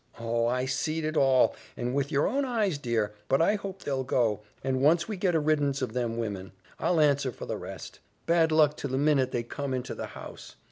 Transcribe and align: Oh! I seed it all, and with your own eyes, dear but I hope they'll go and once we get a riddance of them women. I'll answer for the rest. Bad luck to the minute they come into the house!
Oh! 0.19 0.47
I 0.47 0.65
seed 0.65 1.05
it 1.05 1.15
all, 1.15 1.55
and 1.77 1.93
with 1.93 2.11
your 2.11 2.25
own 2.27 2.43
eyes, 2.43 2.79
dear 2.79 3.13
but 3.29 3.39
I 3.39 3.53
hope 3.53 3.83
they'll 3.83 4.03
go 4.03 4.41
and 4.63 4.81
once 4.81 5.07
we 5.07 5.15
get 5.15 5.35
a 5.35 5.39
riddance 5.39 5.83
of 5.83 5.93
them 5.93 6.17
women. 6.17 6.53
I'll 6.79 6.99
answer 6.99 7.31
for 7.31 7.45
the 7.45 7.55
rest. 7.55 7.99
Bad 8.25 8.51
luck 8.51 8.75
to 8.77 8.87
the 8.87 8.97
minute 8.97 9.29
they 9.31 9.43
come 9.43 9.75
into 9.75 9.93
the 9.93 10.07
house! 10.17 10.55